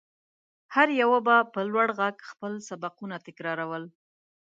[0.75, 3.83] هر يوه به په لوړ غږ خپل سبقونه تکرارول.